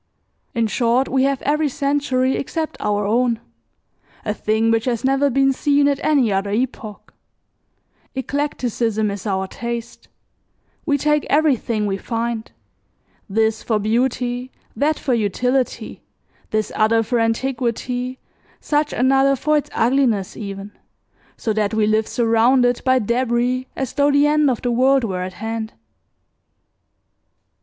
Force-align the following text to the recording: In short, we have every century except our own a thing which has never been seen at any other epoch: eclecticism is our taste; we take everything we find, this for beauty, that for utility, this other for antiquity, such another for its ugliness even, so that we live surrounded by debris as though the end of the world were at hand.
In 0.55 0.65
short, 0.65 1.07
we 1.09 1.25
have 1.25 1.43
every 1.43 1.69
century 1.69 2.35
except 2.35 2.75
our 2.79 3.05
own 3.05 3.39
a 4.25 4.33
thing 4.33 4.71
which 4.71 4.85
has 4.85 5.03
never 5.03 5.29
been 5.29 5.53
seen 5.53 5.87
at 5.87 6.03
any 6.03 6.31
other 6.33 6.49
epoch: 6.49 7.13
eclecticism 8.15 9.11
is 9.11 9.27
our 9.27 9.45
taste; 9.47 10.07
we 10.87 10.97
take 10.97 11.27
everything 11.29 11.85
we 11.85 11.97
find, 11.97 12.51
this 13.29 13.61
for 13.61 13.77
beauty, 13.77 14.49
that 14.75 14.97
for 14.97 15.13
utility, 15.13 16.01
this 16.49 16.71
other 16.75 17.03
for 17.03 17.19
antiquity, 17.19 18.17
such 18.59 18.93
another 18.93 19.35
for 19.35 19.55
its 19.57 19.69
ugliness 19.71 20.35
even, 20.35 20.71
so 21.37 21.53
that 21.53 21.75
we 21.75 21.85
live 21.85 22.07
surrounded 22.07 22.81
by 22.83 22.97
debris 22.97 23.67
as 23.75 23.93
though 23.93 24.09
the 24.09 24.25
end 24.25 24.49
of 24.49 24.63
the 24.63 24.71
world 24.71 25.03
were 25.03 25.21
at 25.21 25.33
hand. 25.33 25.73